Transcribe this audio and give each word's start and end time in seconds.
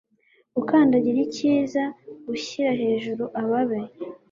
gukandagira 0.55 1.17
icyiza 1.27 1.83
gushyira 2.27 2.69
hejuru 2.81 3.23
ababi 3.41 3.79